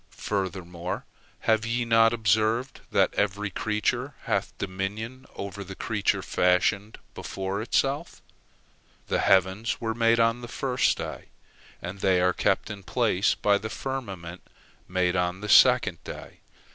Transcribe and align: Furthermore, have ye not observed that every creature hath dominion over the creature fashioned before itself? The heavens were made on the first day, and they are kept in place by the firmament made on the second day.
Furthermore, 0.17 1.05
have 1.41 1.63
ye 1.63 1.85
not 1.85 2.11
observed 2.11 2.81
that 2.89 3.13
every 3.13 3.51
creature 3.51 4.15
hath 4.23 4.57
dominion 4.57 5.27
over 5.35 5.63
the 5.63 5.75
creature 5.75 6.23
fashioned 6.23 6.97
before 7.13 7.61
itself? 7.61 8.19
The 9.09 9.19
heavens 9.19 9.79
were 9.79 9.93
made 9.93 10.19
on 10.19 10.41
the 10.41 10.47
first 10.47 10.97
day, 10.97 11.25
and 11.83 11.99
they 11.99 12.19
are 12.19 12.33
kept 12.33 12.71
in 12.71 12.81
place 12.81 13.35
by 13.35 13.59
the 13.59 13.69
firmament 13.69 14.41
made 14.87 15.15
on 15.15 15.41
the 15.41 15.49
second 15.49 16.03
day. 16.03 16.39